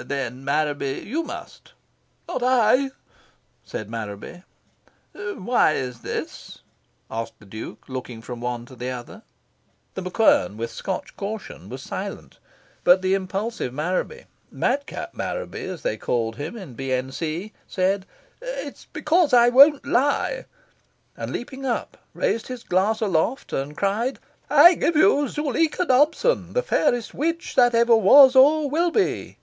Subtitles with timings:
[0.00, 1.72] "Then, Marraby, YOU must."
[2.28, 2.90] "Not I!"
[3.64, 4.42] said Marraby.
[5.34, 6.58] "Why is this?"
[7.10, 9.22] asked the Duke, looking from one to the other.
[9.94, 12.38] The MacQuern, with Scotch caution, was silent.
[12.84, 17.52] But the impulsive Marraby Madcap Marraby, as they called him in B.N.C.
[17.68, 18.04] said
[18.40, 20.46] "It's because I won't lie!"
[21.16, 24.18] and, leaping up, raised his glass aloft and cried
[24.50, 29.38] "I give you Zuleika Dobson, the fairest witch that ever was or will be!"